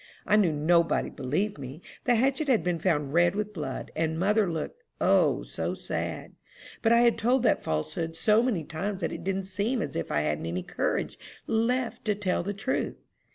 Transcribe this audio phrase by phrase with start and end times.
[0.25, 1.79] I knew nobody believed me.
[2.05, 6.31] The hatchet had been found red with blood, and mother looked, O, so sad!
[6.81, 10.11] but I had told that falsehood so many times that it did seem as if
[10.11, 12.95] I hadn't any courage left to tell the truth.